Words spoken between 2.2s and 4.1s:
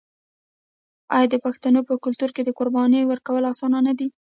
کې د قربانۍ ورکول اسانه نه دي؟